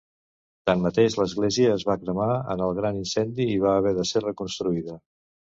[0.69, 4.99] Tanmateix, l'església es va cremar en el gran incendi i va haver de ser reconstruïda.